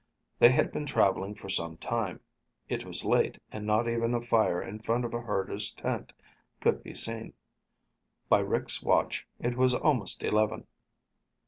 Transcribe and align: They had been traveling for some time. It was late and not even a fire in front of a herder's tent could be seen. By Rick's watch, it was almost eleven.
They 0.39 0.49
had 0.49 0.71
been 0.71 0.87
traveling 0.87 1.35
for 1.35 1.47
some 1.47 1.77
time. 1.77 2.21
It 2.67 2.85
was 2.85 3.05
late 3.05 3.37
and 3.51 3.67
not 3.67 3.87
even 3.87 4.15
a 4.15 4.21
fire 4.23 4.59
in 4.59 4.79
front 4.79 5.05
of 5.05 5.13
a 5.13 5.21
herder's 5.21 5.71
tent 5.71 6.11
could 6.59 6.81
be 6.81 6.95
seen. 6.95 7.33
By 8.27 8.39
Rick's 8.39 8.81
watch, 8.81 9.27
it 9.39 9.55
was 9.55 9.75
almost 9.75 10.23
eleven. 10.23 10.65